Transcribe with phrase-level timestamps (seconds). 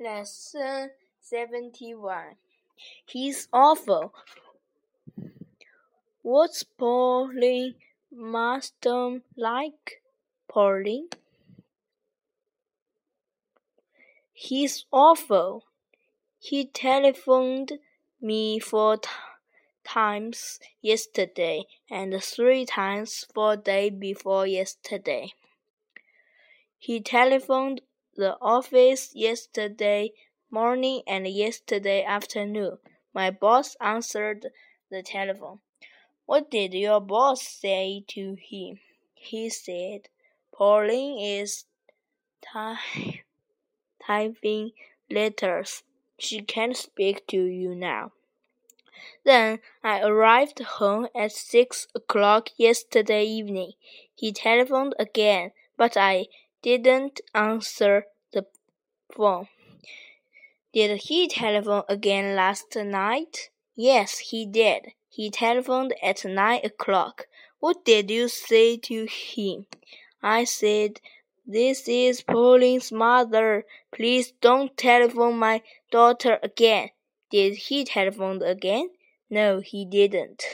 [0.00, 2.36] Lesson 71
[3.04, 4.14] He's awful.
[6.22, 7.74] What's Pauline
[8.10, 10.00] Marston like?
[10.48, 11.08] Pauline?
[14.32, 15.64] He's awful.
[16.38, 17.72] He telephoned
[18.22, 19.00] me four
[19.84, 25.34] times yesterday and three times four day before yesterday.
[26.78, 27.82] He telephoned
[28.20, 30.12] the office yesterday
[30.50, 32.76] morning and yesterday afternoon.
[33.14, 34.48] My boss answered
[34.90, 35.60] the telephone.
[36.26, 38.78] What did your boss say to him?
[39.14, 40.10] He said,
[40.52, 41.64] Pauline is
[42.42, 42.76] ty
[44.06, 44.72] typing
[45.10, 45.82] letters.
[46.18, 48.12] She can't speak to you now.
[49.24, 53.72] Then I arrived home at six o'clock yesterday evening.
[54.14, 56.26] He telephoned again, but I
[56.62, 58.46] didn't answer the
[59.12, 59.48] phone.
[60.72, 63.50] Did he telephone again last night?
[63.74, 64.92] Yes, he did.
[65.08, 67.26] He telephoned at nine o'clock.
[67.58, 69.66] What did you say to him?
[70.22, 71.00] I said,
[71.46, 73.64] This is Pauline's mother.
[73.92, 76.90] Please don't telephone my daughter again.
[77.30, 78.90] Did he telephone again?
[79.28, 80.44] No, he didn't.